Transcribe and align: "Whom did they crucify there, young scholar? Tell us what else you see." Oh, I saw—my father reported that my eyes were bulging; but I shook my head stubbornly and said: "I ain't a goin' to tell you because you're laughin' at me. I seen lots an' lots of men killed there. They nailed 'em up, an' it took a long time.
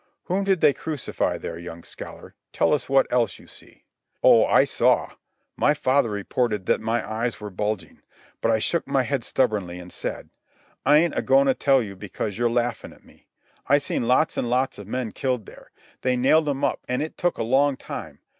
"Whom 0.23 0.43
did 0.45 0.61
they 0.61 0.73
crucify 0.73 1.37
there, 1.37 1.59
young 1.59 1.83
scholar? 1.83 2.33
Tell 2.53 2.73
us 2.73 2.89
what 2.89 3.05
else 3.13 3.37
you 3.37 3.45
see." 3.45 3.85
Oh, 4.23 4.47
I 4.47 4.63
saw—my 4.63 5.75
father 5.75 6.09
reported 6.09 6.65
that 6.65 6.81
my 6.81 7.07
eyes 7.07 7.39
were 7.39 7.51
bulging; 7.51 8.01
but 8.41 8.49
I 8.49 8.57
shook 8.57 8.87
my 8.87 9.03
head 9.03 9.23
stubbornly 9.23 9.77
and 9.77 9.93
said: 9.93 10.31
"I 10.87 10.97
ain't 10.97 11.15
a 11.15 11.21
goin' 11.21 11.45
to 11.45 11.53
tell 11.53 11.83
you 11.83 11.95
because 11.95 12.35
you're 12.35 12.49
laughin' 12.49 12.93
at 12.93 13.05
me. 13.05 13.27
I 13.67 13.77
seen 13.77 14.07
lots 14.07 14.39
an' 14.39 14.49
lots 14.49 14.79
of 14.79 14.87
men 14.87 15.11
killed 15.11 15.45
there. 15.45 15.69
They 16.01 16.15
nailed 16.15 16.49
'em 16.49 16.63
up, 16.63 16.83
an' 16.89 17.01
it 17.01 17.15
took 17.15 17.37
a 17.37 17.43
long 17.43 17.77
time. 17.77 18.21